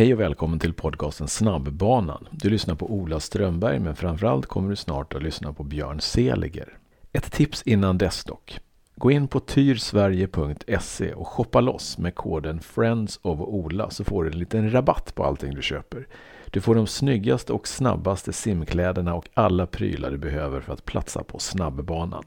[0.00, 2.28] Hej och välkommen till podcasten Snabbbanan.
[2.30, 6.78] Du lyssnar på Ola Strömberg men framförallt kommer du snart att lyssna på Björn Seliger.
[7.12, 8.58] Ett tips innan dess dock.
[8.94, 14.30] Gå in på tyrsverige.se och shoppa loss med koden Friends of Ola så får du
[14.30, 16.06] en liten rabatt på allting du köper.
[16.50, 21.24] Du får de snyggaste och snabbaste simkläderna och alla prylar du behöver för att platsa
[21.24, 22.24] på snabbbanan.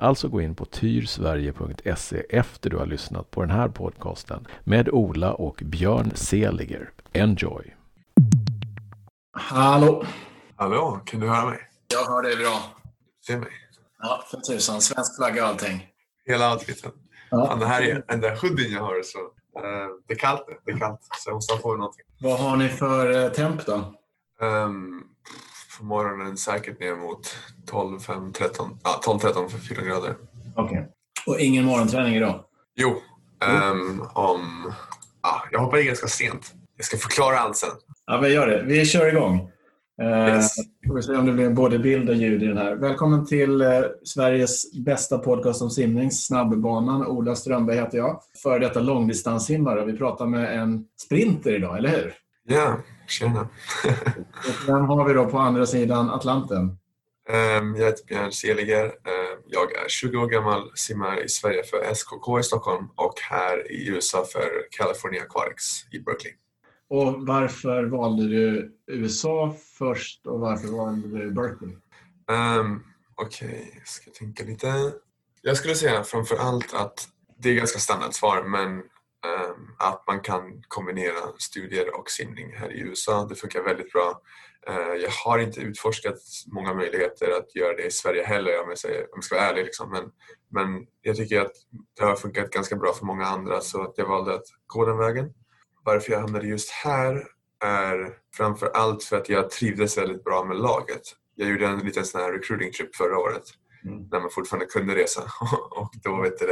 [0.00, 5.32] Alltså gå in på tyrsverige.se efter du har lyssnat på den här podcasten med Ola
[5.32, 6.90] och Björn Seliger.
[7.18, 7.74] Enjoy!
[9.32, 10.04] Hallå!
[10.56, 11.58] Hallå, kan du höra mig?
[11.92, 12.60] Jag hör dig bra.
[13.26, 13.48] Se mig?
[13.98, 14.80] Ja, för tusan.
[14.80, 15.86] Svensk flagga och allting.
[16.26, 16.90] Hela outfiten.
[17.30, 17.46] Ja.
[17.46, 19.02] Fan, det här är den där hoodien jag har.
[19.02, 20.54] Så, eh, det är kallt nu.
[20.64, 21.00] Det är kallt.
[21.00, 22.04] Så jag måste ha på mig någonting.
[22.20, 23.94] Vad har ni för eh, temp då?
[24.40, 25.04] Um,
[25.78, 30.14] på morgonen säkert ner mot 12, 5, 13, ja, 12, 13 för 4 grader.
[30.56, 30.88] Okej.
[31.26, 32.44] Och ingen morgonträning idag?
[32.74, 33.02] Jo,
[33.40, 34.72] ehm, om...
[35.22, 36.54] Ja, jag hoppar in ganska sent.
[36.78, 37.68] Jag ska förklara allt sen.
[38.06, 38.62] Ja, vi gör det.
[38.62, 39.50] Vi kör igång.
[40.02, 40.54] Eh, Yes.
[40.86, 42.74] får vi se om det blir både bild och ljud i den här.
[42.76, 43.68] Välkommen till eh,
[44.04, 47.06] Sveriges bästa podcast om simning, Snabbbanan.
[47.06, 48.20] Ola Strömberg heter jag.
[48.42, 49.84] Före detta långdistanssimmare.
[49.84, 52.14] Vi pratar med en sprinter idag, eller hur?
[52.46, 52.76] Ja,
[53.08, 53.40] tjena.
[54.34, 56.78] Och vem har vi då på andra sidan Atlanten?
[57.28, 58.84] Ehm, jag heter Björn Seliger.
[58.84, 63.72] Ehm, jag är 20 år gammal, simmar i Sverige för SKK i Stockholm och här
[63.72, 66.34] i USA för California Aquatics i Berkeley.
[66.88, 71.76] Och varför valde du USA först och varför valde du Berkeley?
[72.60, 72.84] Um,
[73.20, 74.92] Okej, jag ska tänka lite.
[75.42, 80.62] Jag skulle säga framför allt att det är ganska standardsvar men um, att man kan
[80.68, 83.26] kombinera studier och simning här i USA.
[83.28, 84.20] Det funkar väldigt bra.
[84.70, 88.78] Uh, jag har inte utforskat många möjligheter att göra det i Sverige heller om jag,
[88.78, 89.64] säger, om jag ska vara ärlig.
[89.64, 89.90] Liksom.
[89.90, 90.10] Men,
[90.50, 91.52] men jag tycker att
[91.98, 94.98] det har funkat ganska bra för många andra så att jag valde att gå den
[94.98, 95.34] vägen.
[95.88, 97.24] Varför jag hamnade just här
[97.64, 97.96] är
[98.36, 101.02] framför allt för att jag trivdes väldigt bra med laget.
[101.34, 103.44] Jag gjorde en liten sån här recruiting trip förra året
[103.84, 104.08] Mm.
[104.10, 105.22] när man fortfarande kunde resa
[105.70, 106.46] och då vet du,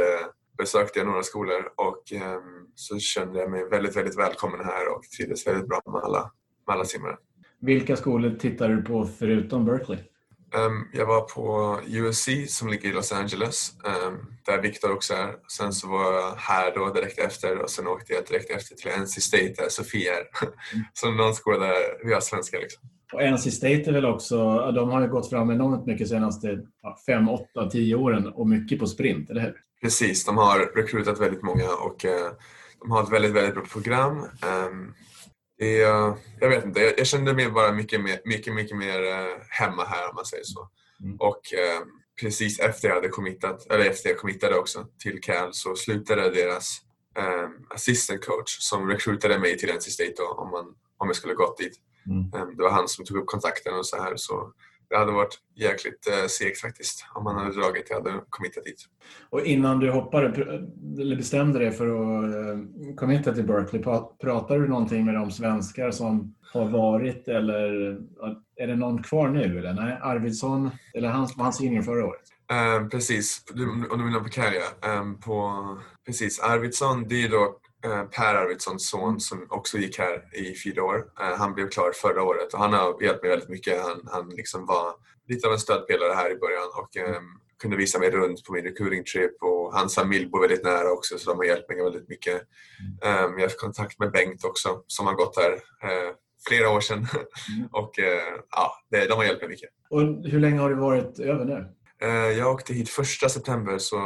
[0.57, 5.03] besökte jag några skolor och ehm, så kände jag mig väldigt, väldigt välkommen här och
[5.17, 6.31] trivdes väldigt bra med alla,
[6.67, 7.17] med alla simmare.
[7.61, 9.99] Vilka skolor tittar du på förutom Berkeley?
[10.55, 15.35] Ehm, jag var på USC som ligger i Los Angeles ehm, där Victor också är.
[15.51, 19.01] Sen så var jag här då direkt efter och sen åkte jag direkt efter till
[19.01, 20.23] NC State där Sofia är.
[20.93, 22.89] så någon skola där vi har svenskar liksom.
[23.13, 24.37] Och NC State är väl också,
[24.71, 26.59] de har ju gått fram enormt mycket senaste
[27.05, 29.55] 5, 8, 10 åren och mycket på sprint, eller hur?
[29.81, 32.31] Precis, de har rekrytat väldigt många och eh,
[32.79, 34.25] de har ett väldigt, väldigt bra program.
[35.57, 39.37] Det är, jag vet inte, jag, kände mig bara mycket, mer, mycket, mycket mer eh,
[39.49, 40.69] hemma här om man säger så.
[41.03, 41.17] Mm.
[41.19, 41.81] Och eh,
[42.21, 46.81] precis efter jag hade committat, eller efter jag committade också till Cal så slutade deras
[47.17, 50.65] eh, assistant coach som recruitade mig till NC State då, om, man,
[50.97, 51.73] om jag skulle gått dit.
[52.05, 52.33] Mm.
[52.33, 54.53] Eh, det var han som tog upp kontakten och så här så
[54.89, 58.85] det hade varit jäkligt eh, segt faktiskt om han hade dragit jag hade committat dit.
[59.29, 60.27] Och innan du hoppade,
[60.99, 65.31] eller bestämde dig för att eh, committa till Berkeley, pra- pratade du någonting med de
[65.31, 69.59] svenskar som har varit eller ja, är det någon kvar nu?
[69.59, 69.73] Eller?
[69.73, 72.21] Nej, Arvidsson, eller han var han senior förra året?
[72.51, 73.43] Eh, precis,
[73.91, 74.61] om du menar på Kärja.
[74.83, 77.49] Eh, på, precis, Arvidsson, det är ju då eh,
[78.15, 81.05] Per Arvidssons son som också gick här i fyra år.
[81.19, 83.81] Eh, han blev klar förra året och han har hjälpt mig väldigt mycket.
[83.81, 84.93] Han, han liksom var
[85.27, 87.21] lite av en stödpelare här i början och eh,
[87.61, 91.17] kunde visa mig runt på min recruiting trip och hans familj bor väldigt nära också
[91.17, 92.35] så de har hjälpt mig väldigt mycket.
[93.03, 96.13] Eh, jag har haft kontakt med Bengt också som har gått här eh,
[96.47, 97.07] flera år sedan
[97.71, 98.21] och eh,
[98.51, 99.69] ja, de har hjälpt mig mycket.
[99.89, 101.76] Och hur länge har du varit över nu?
[102.01, 103.97] Eh, Jag åkte hit första september så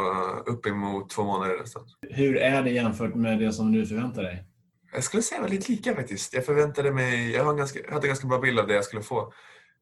[0.46, 1.84] uppemot två månader nästan.
[2.10, 4.46] Hur är det jämfört med det som du förväntar dig?
[4.94, 6.34] Jag skulle säga väldigt lika faktiskt.
[6.34, 9.02] Jag förväntade mig, jag ganska, jag hade en ganska bra bild av det jag skulle
[9.02, 9.34] få.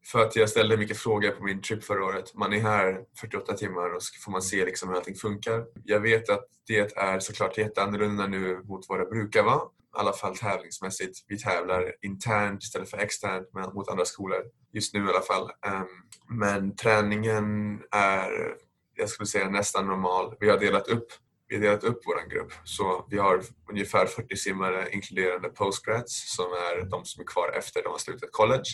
[0.05, 2.35] För att jag ställde mycket frågor på min trip förra året.
[2.35, 5.65] Man är här 48 timmar och så får man se liksom hur allting funkar.
[5.83, 9.61] Jag vet att det är såklart jätteannorlunda nu mot vad det brukar vara.
[9.99, 11.25] Alla fall tävlingsmässigt.
[11.27, 14.43] Vi tävlar internt istället för externt mot andra skolor.
[14.73, 15.51] Just nu i alla fall.
[15.65, 15.87] Ehm,
[16.29, 18.55] Men träningen är,
[18.95, 20.35] jag skulle säga nästan normal.
[20.39, 21.07] Vi har delat upp
[21.47, 22.51] vi har delat upp vår grupp.
[22.63, 27.83] Så vi har ungefär 40 simmare inkluderande postgrads som är de som är kvar efter
[27.83, 28.69] de har slutat college.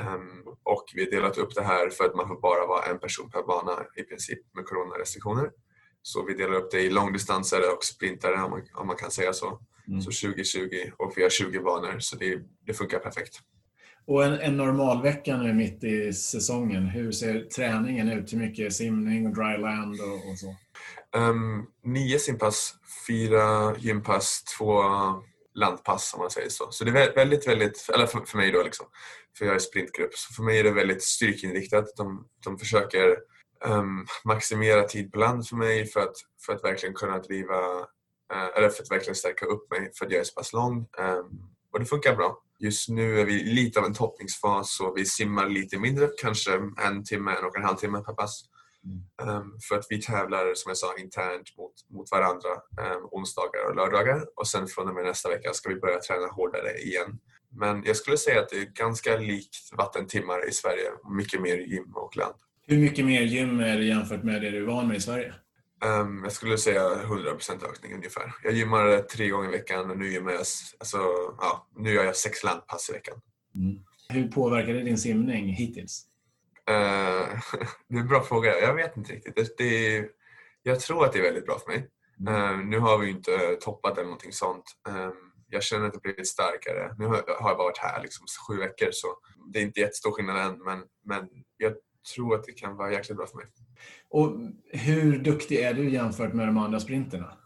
[0.00, 2.98] Ehm, och vi har delat upp det här för att man får bara vara en
[2.98, 5.50] person per bana i princip med coronarestriktioner.
[6.02, 9.32] Så vi delar upp det i långdistansare och sprintare om man, om man kan säga
[9.32, 9.60] så.
[9.88, 10.00] Mm.
[10.00, 13.40] Så 20-20 och vi har 20 banor så det, det funkar perfekt.
[14.06, 18.32] Och en, en normal vecka nu mitt i säsongen, hur ser träningen ut?
[18.32, 20.56] Hur mycket simning och dryland och, och så?
[21.18, 22.74] Um, nio simpass,
[23.08, 24.82] fyra gympass, två
[25.54, 26.70] landpass om man säger så.
[26.70, 28.86] Så det är väldigt, väldigt, eller för, för mig då liksom,
[29.38, 31.96] för jag är sprintgrupp, så för mig är det väldigt styrkeinriktat.
[31.96, 33.16] De, de försöker
[33.64, 36.16] um, maximera tid på land för mig för att,
[36.46, 37.86] för att verkligen kunna driva,
[38.56, 40.76] eller för att verkligen stärka upp mig för att jag är så pass lång.
[40.78, 42.42] Um, och det funkar bra.
[42.58, 46.54] Just nu är vi lite av en toppningsfas och vi simmar lite mindre, kanske
[46.86, 48.44] en timme, en och en halv timme per pass.
[49.22, 53.76] Um, för att vi tävlar som jag sa internt mot, mot varandra um, onsdagar och
[53.76, 57.18] lördagar och sen från och med nästa vecka ska vi börja träna hårdare igen.
[57.50, 61.92] Men jag skulle säga att det är ganska likt vattentimmar i Sverige, mycket mer gym
[61.94, 62.34] och land.
[62.66, 65.34] Hur mycket mer gym är det jämfört med det du är van med i Sverige?
[65.86, 68.32] Um, jag skulle säga 100% ökning ungefär.
[68.42, 70.40] Jag gymmar tre gånger i veckan och nu gymmar jag,
[70.78, 70.98] alltså,
[71.38, 73.20] ja, nu gör jag sex landpass i veckan.
[73.54, 73.78] Mm.
[74.08, 76.06] Hur påverkar det din simning hittills?
[76.70, 76.76] Uh,
[77.88, 78.60] det är en bra fråga.
[78.60, 79.36] Jag vet inte riktigt.
[79.36, 80.08] Det, det,
[80.62, 81.88] jag tror att det är väldigt bra för mig.
[82.28, 84.64] Uh, nu har vi inte toppat eller någonting sånt.
[84.88, 85.10] Uh,
[85.48, 86.94] jag känner att jag blivit starkare.
[86.98, 89.08] Nu har jag varit här liksom sju veckor så
[89.52, 91.72] det är inte jättestor skillnad än men, men jag
[92.14, 93.46] tror att det kan vara jäkligt bra för mig.
[94.10, 94.32] Och
[94.72, 97.36] hur duktig är du jämfört med de andra sprinterna?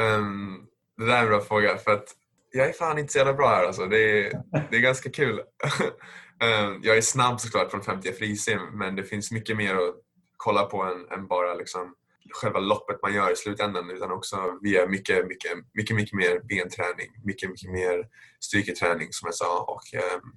[0.00, 0.66] um,
[0.96, 2.14] det där är en bra fråga för att
[2.52, 3.86] jag är fan inte så jävla bra här alltså.
[3.86, 5.40] Det är, det är ganska kul.
[5.40, 9.94] um, jag är snabb såklart från 50 frisim men det finns mycket mer att
[10.36, 11.94] kolla på än, än bara liksom
[12.30, 17.10] själva loppet man gör i slutändan utan också via mycket, mycket, mycket, mycket mer benträning,
[17.24, 18.06] mycket, mycket mer
[18.40, 20.32] styrketräning som jag sa och um,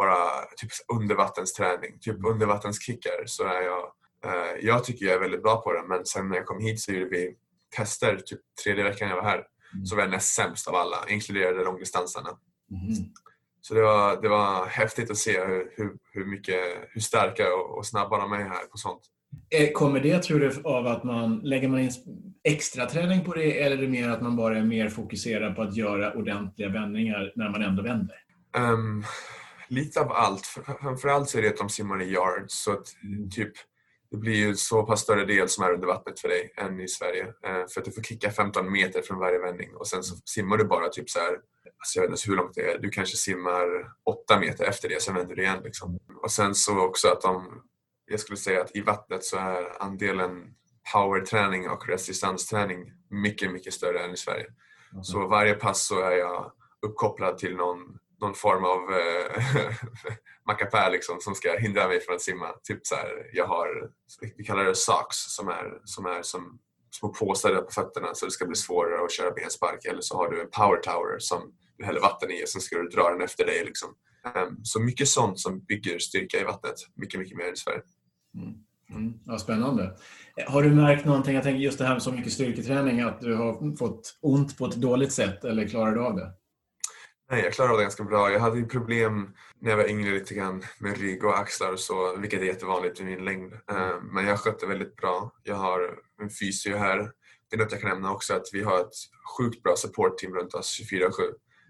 [0.00, 2.32] bara typ undervattensträning, typ mm.
[2.32, 3.84] undervattenskickar så är jag
[4.26, 6.80] uh, jag tycker jag är väldigt bra på det men sen när jag kom hit
[6.80, 7.34] så gjorde vi
[7.76, 9.42] tester typ tredje veckan jag var här
[9.74, 9.86] mm.
[9.86, 12.28] så var jag näst sämst av alla, inkluderade långdistanserna.
[12.70, 12.94] Mm.
[13.60, 17.78] Så det var, det var häftigt att se hur, hur, hur, mycket, hur starka och,
[17.78, 19.02] och snabba de är här på sånt.
[19.50, 21.90] Eh, kommer det, tror du, av att man lägger man in
[22.44, 25.62] extra träning på det eller är det mer att man bara är mer fokuserad på
[25.62, 28.16] att göra ordentliga vändningar när man ändå vänder?
[28.58, 29.04] Um,
[29.70, 30.46] lite av allt.
[30.80, 32.54] Framförallt så är det att de simmar i yards.
[32.54, 33.30] Så att mm.
[33.30, 33.52] typ,
[34.10, 36.88] det blir ju så pass större del som är under vattnet för dig än i
[36.88, 37.22] Sverige.
[37.22, 40.56] Eh, för att du får kicka 15 meter från varje vändning och sen så simmar
[40.56, 41.32] du bara typ så här,
[41.78, 43.66] alltså jag vet inte hur långt det är, du kanske simmar
[44.04, 45.62] 8 meter efter det, sen vänder du igen.
[45.64, 45.98] Liksom.
[46.22, 47.62] Och sen så också att de,
[48.06, 50.54] jag skulle säga att i vattnet så är andelen
[50.92, 54.46] powerträning och resistance-träning mycket, mycket större än i Sverige.
[54.92, 55.04] Mm.
[55.04, 56.52] Så varje pass så är jag
[56.86, 59.72] uppkopplad till någon någon form av eh,
[60.46, 62.46] mackapär liksom, som ska hindra mig från att simma.
[62.62, 63.90] Typ så här, jag har,
[64.36, 66.58] vi kallar det socks som är som, är som
[66.90, 69.84] små påsar på fötterna så det ska bli svårare att köra benspark.
[69.84, 72.78] Eller så har du en power tower som du häller vatten i och sen ska
[72.78, 73.64] du dra den efter dig.
[73.64, 73.88] Liksom.
[74.36, 76.74] Um, så mycket sånt som bygger styrka i vattnet.
[76.94, 77.82] Mycket, mycket mer i Sverige.
[78.34, 78.54] Mm.
[78.90, 79.14] Mm.
[79.24, 79.96] Ja, spännande.
[80.36, 83.20] Eh, har du märkt någonting, jag tänker just det här med så mycket styrketräning, att
[83.20, 86.32] du har fått ont på ett dåligt sätt eller klarar du av det?
[87.30, 88.32] Nej, jag klarar av det ganska bra.
[88.32, 91.80] Jag hade ju problem när jag var yngre lite grann med rygg och axlar och
[91.80, 93.52] så, vilket är jättevanligt i min längd.
[93.52, 95.32] Eh, men jag skötte väldigt bra.
[95.42, 96.98] Jag har en fysio här.
[97.50, 98.94] Det är något jag kan nämna också att vi har ett
[99.38, 101.10] sjukt bra supportteam runt oss 24-7.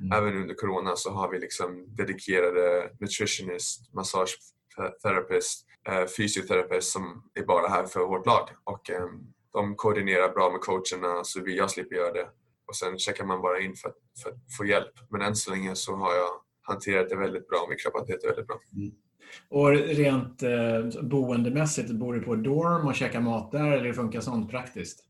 [0.01, 0.12] Mm.
[0.12, 5.45] Även under corona så har vi liksom dedikerade nutritionist, massageterapeut,
[5.89, 8.49] eh, fysioterapeut som är bara här för vårt lag.
[8.65, 9.21] Och ehm,
[9.53, 12.29] de koordinerar bra med coacherna så jag slipper göra det
[12.70, 14.93] och sen checkar man bara in för att, för att få hjälp.
[15.11, 16.31] Men än så länge så har jag
[16.62, 17.67] hanterat det väldigt bra.
[17.69, 18.60] Min kroppsaktivitet är väldigt bra.
[18.77, 18.93] Mm.
[19.48, 24.50] Och rent eh, boendemässigt, bor du på dorm och käkar mat där eller funkar sånt
[24.50, 25.06] praktiskt?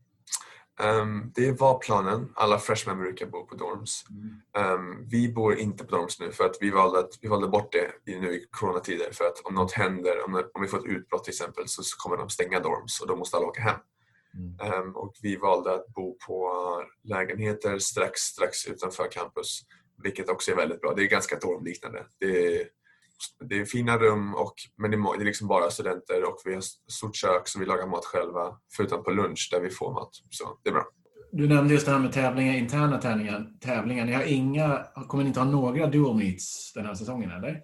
[0.83, 2.31] Um, det var planen.
[2.35, 4.05] Alla freshmen brukar bo på dorms.
[4.09, 4.79] Mm.
[4.79, 7.71] Um, vi bor inte på dorms nu för att vi valde, att, vi valde bort
[8.05, 11.23] det nu i coronatider för att om något händer, om, om vi får ett utbrott
[11.23, 13.79] till exempel så kommer de stänga dorms och då måste alla åka hem.
[14.33, 14.83] Mm.
[14.83, 16.51] Um, och vi valde att bo på
[17.03, 19.61] lägenheter strax, strax utanför campus.
[20.03, 20.93] Vilket också är väldigt bra.
[20.93, 22.05] Det är ganska dormliknande.
[22.19, 22.67] Det är,
[23.49, 26.61] det är fina rum, och, men det är liksom bara studenter och vi har
[26.91, 28.57] stort kök så vi lagar mat själva.
[28.77, 30.09] Förutom på lunch där vi får mat.
[30.29, 30.85] Så det är bra.
[31.31, 33.47] Du nämnde just det här med tävlingar, interna tävlingar.
[33.59, 34.05] tävlingar.
[34.05, 37.61] Ni har inga, kommer ni inte ha några dual meets den här säsongen eller?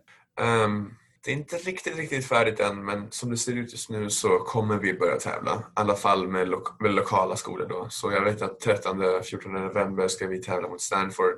[0.66, 0.94] Um,
[1.28, 4.40] det är inte riktigt, riktigt färdigt än men som det ser ut just nu så
[4.40, 5.56] kommer vi börja tävla.
[5.56, 7.88] I alla fall med, lo med lokala skolor då.
[7.90, 11.34] Så jag vet att 13-14 november ska vi tävla mot Stanford.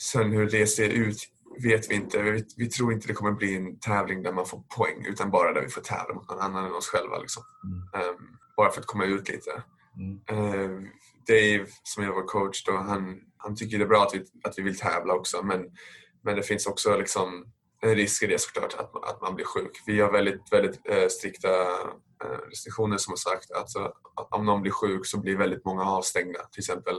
[0.00, 1.16] Sen hur det ser ut
[1.62, 2.22] vet vi inte.
[2.22, 5.52] Vi, vi, tror inte det kommer bli en tävling där man får poäng utan bara
[5.52, 7.18] där vi får tävla mot någon annan än oss själva.
[7.18, 7.42] Liksom.
[7.64, 8.08] Mm.
[8.08, 9.62] Um, bara för att komma ut lite.
[9.96, 10.44] Mm.
[10.44, 10.88] Uh,
[11.28, 14.58] Dave, som är vår coach, då, han, han tycker det är bra att vi, att
[14.58, 15.70] vi vill tävla också men,
[16.22, 17.44] men det finns också liksom
[17.82, 19.82] en risk i det såklart att, att man blir sjuk.
[19.86, 23.94] Vi har väldigt, väldigt eh, strikta eh, restriktioner som har sagt att, att,
[24.30, 26.38] om någon blir sjuk så blir väldigt många avstängda.
[26.52, 26.94] Till exempel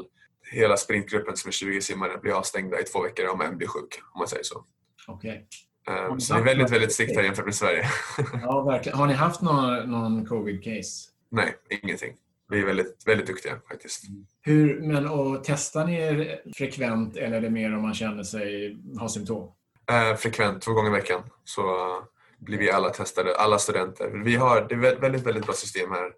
[0.52, 4.02] hela sprintgruppen som är 20 simmare blir avstängda i två veckor om en blir sjuk,
[4.14, 4.66] om man säger så.
[6.12, 7.86] Um, så det är väldigt, väldigt strikt här jämfört med Sverige.
[8.42, 8.98] Ja, verkligen.
[8.98, 11.10] Har ni haft någon, någon covid-case?
[11.32, 12.14] Nej, ingenting.
[12.50, 14.04] Vi är väldigt, väldigt duktiga faktiskt.
[14.42, 18.78] Hur, men och testar ni er frekvent eller är det mer om man känner sig
[19.00, 19.52] ha symptom?
[19.92, 22.04] Eh, frekvent, två gånger i veckan, så uh,
[22.40, 24.22] blir vi alla testade, alla studenter.
[24.24, 26.12] Vi har det är ett väldigt, väldigt bra system här.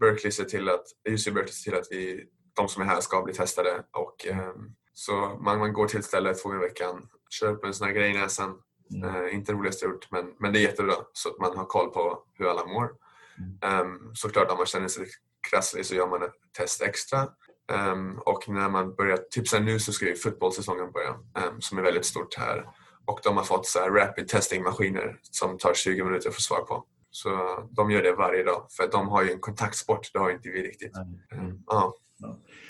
[0.00, 2.24] Berkeley ser till att, UC Berkeley ser till att vi,
[2.56, 3.82] de som är här ska bli testade.
[3.92, 7.74] Och, um, så man, man går till stället två gånger i veckan, kör upp en
[7.74, 8.58] sån här grej i näsan.
[8.94, 9.14] Mm.
[9.14, 11.64] Uh, inte det roligaste jag gjort, men, men det är jättebra så att man har
[11.64, 12.90] koll på hur alla mår.
[13.62, 13.86] Mm.
[13.86, 15.06] Um, såklart om man känner sig
[15.50, 17.28] krasslig så gör man ett test extra.
[17.72, 21.78] Um, och när man börjar, typ så nu så ska ju fotbollssäsongen börja um, som
[21.78, 22.66] är väldigt stort här.
[23.04, 26.40] Och de har fått så här rapid testing maskiner som tar 20 minuter att få
[26.40, 26.84] svar på.
[27.10, 27.28] Så
[27.70, 30.62] de gör det varje dag för de har ju en kontaktsport, det har inte vi
[30.62, 30.96] riktigt.
[30.96, 31.46] Mm.
[31.46, 31.94] Um, ja.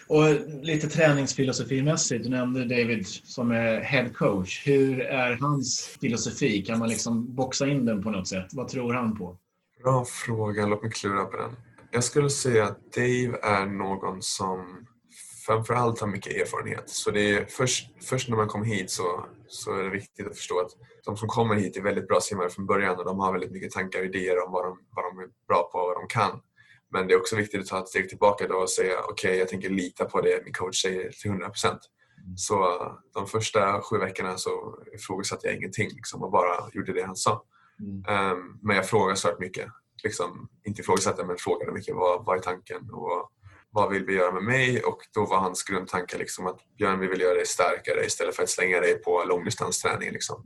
[0.09, 0.25] Och
[0.63, 4.67] lite träningsfilosofimässigt, du nämnde David som är head coach.
[4.67, 6.63] Hur är hans filosofi?
[6.63, 8.47] Kan man liksom boxa in den på något sätt?
[8.53, 9.39] Vad tror han på?
[9.83, 11.57] Bra fråga, låt mig klura på den.
[11.91, 14.87] Jag skulle säga att Dave är någon som
[15.47, 16.89] framförallt har mycket erfarenhet.
[16.89, 20.37] Så det är först, först när man kommer hit så, så är det viktigt att
[20.37, 20.71] förstå att
[21.05, 23.71] de som kommer hit är väldigt bra simmare från början och de har väldigt mycket
[23.71, 26.41] tankar och idéer om vad de, vad de är bra på och vad de kan.
[26.93, 29.39] Men det är också viktigt att ta ett steg tillbaka då och säga okej, okay,
[29.39, 31.81] jag tänker lita på det min coach säger till 100 procent.
[32.37, 32.83] Så
[33.15, 37.45] de första sju veckorna så ifrågasatte jag ingenting liksom, och bara gjorde det han sa.
[37.81, 38.33] Mm.
[38.33, 39.69] Um, men jag frågade så mycket.
[40.05, 43.31] Liksom, inte ifrågasatte men frågade mycket vad, vad är tanken och
[43.73, 44.83] vad vill vi göra med mig?
[44.83, 48.43] Och då var hans grundtanke liksom att Björn, vi vill göra dig starkare istället för
[48.43, 50.11] att slänga dig på långdistansträning.
[50.11, 50.43] Liksom.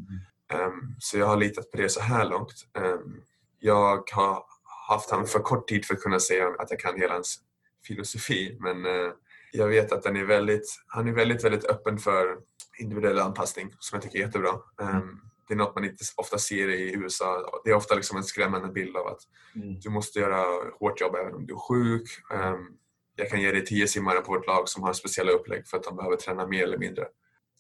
[0.51, 0.67] Mm.
[0.67, 2.53] Um, så jag har litat på det så här långt.
[2.79, 3.23] Um,
[3.59, 4.43] jag har
[4.89, 7.39] haft honom för kort tid för att kunna säga att jag kan hela hans
[7.87, 9.13] filosofi men uh,
[9.53, 12.37] jag vet att den är väldigt, han är väldigt, väldigt öppen för
[12.79, 14.51] individuell anpassning som jag tycker är jättebra.
[14.81, 17.61] Um, det är något man inte ofta ser i USA.
[17.65, 19.21] Det är ofta liksom en skrämmande bild av att
[19.55, 19.81] mm.
[19.81, 22.09] du måste göra hårt jobb även om du är sjuk.
[22.31, 22.79] Um,
[23.17, 25.83] jag kan ge dig tio simmare på vårt lag som har speciella upplägg för att
[25.83, 27.03] de behöver träna mer eller mindre.
[27.03, 27.13] Mm.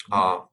[0.08, 0.50] Ja,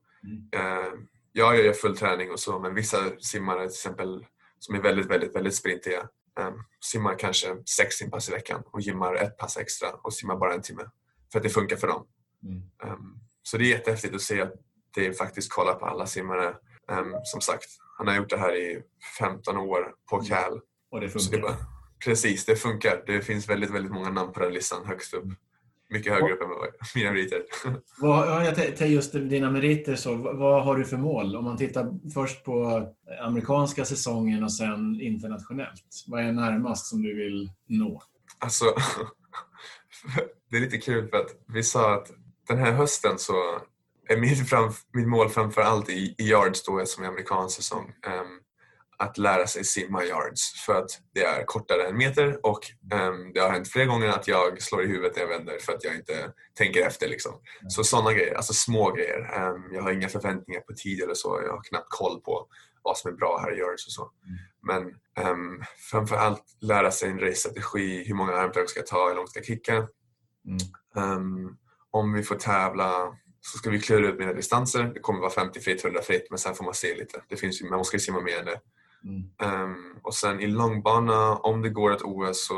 [0.55, 1.00] uh,
[1.31, 4.25] jag gör full träning och så men vissa simmare till exempel
[4.60, 6.00] som är väldigt, väldigt, väldigt sprintiga
[6.39, 10.53] um, simmar kanske sex simpass i veckan och gymmar ett pass extra och simmar bara
[10.53, 10.83] en timme.
[11.31, 12.07] För att det funkar för dem.
[12.43, 12.93] Mm.
[12.93, 14.53] Um, så det är jättehäftigt att se att
[14.95, 16.55] det faktiskt kollar på alla simmare
[16.91, 17.65] Um, som sagt,
[17.98, 18.81] han har gjort det här i
[19.19, 20.27] 15 år på mm.
[20.27, 20.62] Cal.
[20.91, 21.38] Och det funkar?
[21.38, 21.55] Det bara,
[22.05, 23.03] precis, det funkar.
[23.05, 25.25] Det finns väldigt, väldigt många namn på den listan högst upp.
[25.89, 26.48] Mycket högre upp än
[26.95, 27.43] mina meriter.
[28.01, 31.36] Vad, jag tänkte just dina meriter, så, vad har du för mål?
[31.36, 32.88] Om man tittar först på
[33.22, 36.03] amerikanska säsongen och sen internationellt.
[36.07, 38.01] Vad är närmast som du vill nå?
[38.39, 38.65] Alltså,
[40.50, 42.12] det är lite kul för att vi sa att
[42.48, 43.33] den här hösten så
[44.10, 47.93] är mitt, fram, mitt mål framför allt i, i yards då som är amerikansk säsong.
[48.07, 48.39] Um,
[48.98, 52.60] att lära sig simma yards för att det är kortare än meter och
[52.94, 55.74] um, det har hänt flera gånger att jag slår i huvudet när jag vänder för
[55.74, 57.08] att jag inte tänker efter.
[57.08, 57.32] Liksom.
[57.32, 57.70] Mm.
[57.70, 59.20] Så sådana grejer, alltså små grejer.
[59.20, 61.42] Um, jag har inga förväntningar på tid eller så.
[61.46, 62.48] Jag har knappt koll på
[62.82, 64.12] vad som är bra här i yards och så.
[64.26, 64.94] Mm.
[65.16, 69.30] Men um, framförallt lära sig en race-strategi, hur många armtag ska jag ta, hur långt
[69.30, 69.88] ska jag kicka.
[70.96, 71.58] Mm.
[71.92, 73.14] om vi får tävla
[73.46, 74.84] så ska vi klura ut mina distanser.
[74.84, 77.24] Det kommer vara 50 fritt, 100 fritt men sen får man se lite.
[77.30, 78.60] Det finns, man måste simma mer än det.
[79.03, 79.63] Mm.
[79.63, 82.53] Um, och sen i långbana, om det går ett OS så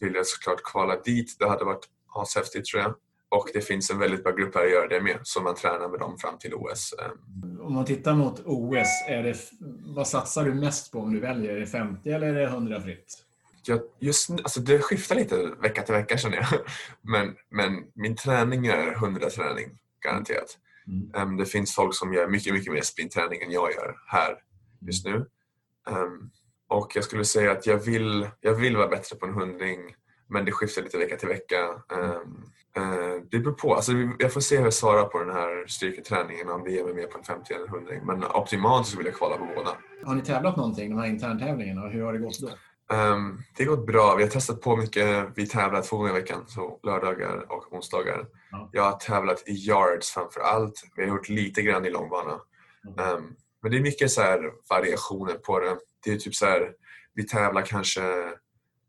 [0.00, 1.36] vill jag såklart kvala dit.
[1.38, 2.94] Det hade varit ashäftigt tror jag.
[3.28, 5.88] Och det finns en väldigt bra grupp här att göra det med, så man tränar
[5.88, 6.94] med dem fram till OS.
[6.98, 7.60] Um.
[7.60, 9.36] Om man tittar mot OS, är det,
[9.94, 11.54] vad satsar du mest på om du väljer?
[11.54, 13.24] Är det 50 eller är det 100 fritt?
[13.66, 16.46] Jag, just, alltså det skiftar lite vecka till vecka känner jag.
[17.02, 20.58] Men, men min träning är 100 träning garanterat.
[20.86, 21.28] Mm.
[21.28, 24.36] Um, det finns folk som gör mycket, mycket mer sprintträning än jag gör här
[24.80, 25.26] just nu.
[25.90, 26.30] Um,
[26.68, 29.94] och jag skulle säga att jag vill, jag vill vara bättre på en hundring
[30.32, 31.68] men det skiftar lite vecka till vecka.
[31.88, 32.44] Um,
[32.78, 33.74] uh, det beror på.
[33.74, 36.94] Alltså, jag får se hur jag svarar på den här styrketräningen om det ger mig
[36.94, 38.06] mer på en 50 eller en hundring.
[38.06, 39.70] Men optimalt så vill jag kvala på båda.
[40.04, 41.88] Har ni tävlat någonting, de här interntävlingarna?
[41.88, 42.48] Hur har det gått då?
[42.96, 44.14] Um, det har gått bra.
[44.16, 45.28] Vi har testat på mycket.
[45.34, 48.26] Vi tävlar två gånger i veckan, så lördagar och onsdagar.
[48.50, 48.70] Ja.
[48.72, 50.82] Jag har tävlat i yards framför allt.
[50.96, 52.40] Vi har gjort lite grann i långbana.
[53.62, 53.68] Mm.
[53.68, 54.22] Um, men det är mycket så
[54.70, 55.78] variationer på det.
[56.04, 56.72] Det är typ så här,
[57.14, 58.00] vi tävlar kanske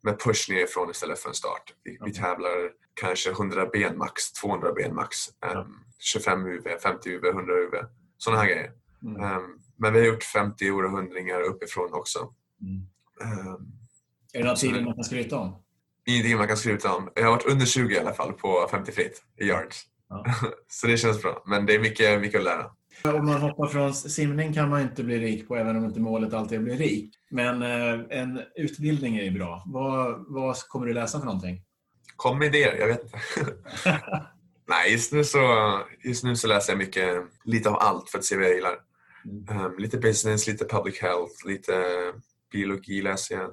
[0.04, 1.74] med push nerifrån istället för en start.
[1.84, 2.06] Vi, mm.
[2.06, 5.18] vi tävlar kanske 100 ben max, 200 ben max.
[5.56, 7.76] Um, 25 UV, 50 UV, 100 UV.
[8.18, 8.72] Sådana här grejer.
[9.04, 9.42] Mm.
[9.78, 12.34] men vi har gjort 50 och hundringar uppifrån också.
[12.62, 12.88] Mm.
[14.34, 15.64] Är det några tider man kan skryta om?
[16.06, 17.10] Ingenting man kan skryta om.
[17.16, 19.84] Jag har varit under 20 i alla fall på 50 fritt i yards.
[20.68, 21.44] Så det känns bra.
[21.46, 22.72] Men det är mycket, mycket att lära.
[23.04, 26.34] Om man hoppar från simning kan man inte bli rik på, även om inte målet
[26.34, 27.16] alltid är bli rik.
[27.30, 29.64] Men eh, en utbildning är ju bra.
[29.66, 31.62] Vad, vad kommer du läsa för någonting?
[32.16, 33.20] Kom med idéer, jag vet inte.
[34.68, 35.40] Nej, just nu, så,
[36.04, 38.76] just nu så läser jag mycket, lite av allt för att se vad jag gillar.
[39.26, 39.66] Mm.
[39.66, 41.74] Um, lite business, lite public health, lite
[42.52, 43.50] biologi läser jag.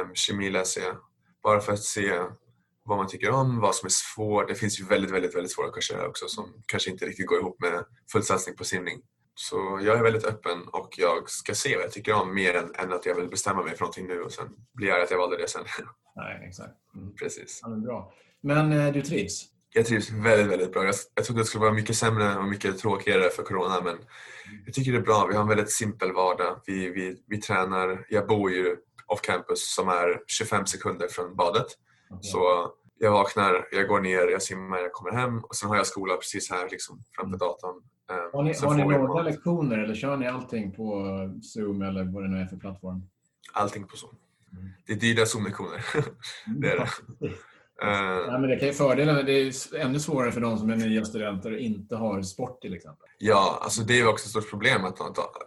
[0.00, 0.96] Um, kemi läser jag.
[1.42, 2.12] Bara för att se
[2.84, 4.48] vad man tycker om, vad som är svårt.
[4.48, 7.38] Det finns ju väldigt, väldigt, väldigt svåra kurser här också som kanske inte riktigt går
[7.38, 9.00] ihop med full satsning på simning.
[9.34, 12.74] Så jag är väldigt öppen och jag ska se vad jag tycker om mer än,
[12.74, 15.18] än att jag vill bestämma mig för någonting nu och sen blir jag att jag
[15.18, 15.64] valde det sen.
[16.16, 16.74] Nej, exakt.
[16.94, 17.14] Mm.
[17.14, 17.60] Precis.
[17.62, 18.12] Ja, men bra.
[18.42, 19.44] Men eh, du trivs?
[19.76, 20.84] Jag trivs väldigt, väldigt bra.
[20.84, 23.96] Jag, jag trodde det skulle vara mycket sämre och mycket tråkigare för Corona men
[24.64, 25.26] jag tycker det är bra.
[25.26, 26.60] Vi har en väldigt simpel vardag.
[26.66, 28.06] Vi, vi, vi tränar.
[28.08, 28.76] Jag bor ju
[29.06, 31.66] off campus som är 25 sekunder från badet.
[32.20, 35.86] Så jag vaknar, jag går ner, jag simmar, jag kommer hem och sen har jag
[35.86, 37.82] skola precis här liksom, framför datorn.
[38.10, 41.04] Ehm, Har ni, har ni några lektioner eller kör ni allting på
[41.42, 43.02] Zoom eller vad det nu är för plattform?
[43.52, 44.16] Allting på Zoom.
[44.52, 44.68] Mm.
[44.86, 45.84] Det är dyra Zoom-lektioner.
[46.60, 46.88] Det är det.
[47.82, 50.76] Ehm, Ja, men det kan ju fördelen, det är ännu svårare för de som är
[50.76, 53.08] nya studenter och inte har sport till exempel.
[53.18, 55.00] Ja, alltså det är ju också ett stort problem att,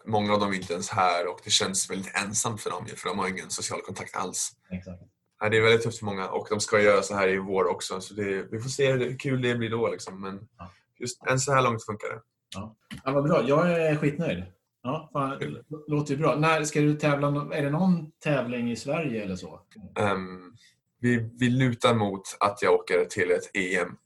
[0.06, 3.10] många av dem är inte ens här och det känns väldigt ensamt för dem för
[3.10, 4.52] de har ingen social kontakt alls.
[4.72, 5.02] Exakt.
[5.42, 7.66] Nej, det är väldigt tufft för många och de ska göra så här i vår
[7.68, 8.02] också.
[8.02, 9.88] Så det, vi får se hur kul det blir då.
[9.92, 10.22] Liksom.
[10.22, 10.72] Men Ja.
[11.00, 12.22] just än så här långt funkar det.
[12.56, 12.76] Ja,
[13.06, 13.44] vad bra.
[13.48, 14.44] Jag är skitnöjd.
[14.84, 16.36] Ja, fan, det låter ju bra.
[16.36, 17.28] När ska du tävla?
[17.56, 19.62] Är det någon tävling i Sverige eller så?
[19.96, 20.54] Ehm,
[21.00, 23.98] vi, vi lutar mot att jag åker till ett EM.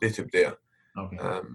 [0.00, 0.52] Det är typ det.
[0.98, 1.18] Okej.
[1.18, 1.46] Ehm,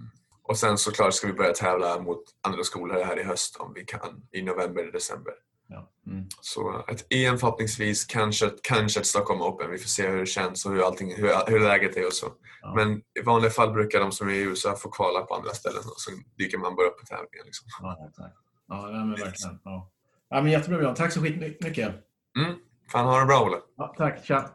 [0.44, 3.86] och sen såklart ska vi börja tävla mot andra skolor här i höst om vi
[3.86, 5.34] kan i november, december.
[5.72, 5.90] Ja.
[6.08, 6.26] Mm.
[6.42, 9.72] Så ett EM förhoppningsvis, kanske, kanske ett Stockholm Open.
[9.72, 12.26] Vi får se hur det känns och hur, allting, hur, hur läget är och så.
[12.62, 12.74] Ja.
[12.76, 15.80] Men i vanliga fall brukar de som är i USA få kvala på andra ställen
[15.80, 17.46] och så dyker man bara upp på tävlingen.
[17.46, 17.68] Liksom.
[17.82, 18.36] Ja, exakt.
[18.68, 19.60] Ja, men verkligen.
[19.64, 19.92] Ja.
[20.30, 20.96] Ja, men jättebra Björn.
[20.96, 21.96] Tack så skitmycket.
[22.38, 22.56] Mm.
[22.92, 23.58] Fan, ha det bra Olle.
[23.78, 24.26] Ja, tack.
[24.26, 24.50] Tja.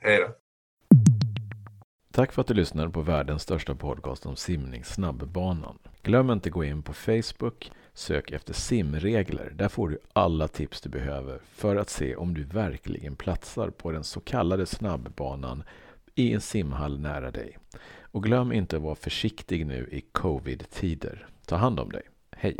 [0.00, 0.34] Hej då.
[2.12, 5.78] Tack för att du lyssnade på världens största podcast om simning, Snabbbanan.
[6.02, 9.52] Glöm inte gå in på Facebook, sök efter simregler.
[9.54, 13.92] Där får du alla tips du behöver för att se om du verkligen platsar på
[13.92, 15.62] den så kallade snabbbanan
[16.14, 17.58] i en simhall nära dig.
[18.00, 21.26] Och glöm inte att vara försiktig nu i covid-tider.
[21.46, 22.02] Ta hand om dig.
[22.30, 22.56] Hej!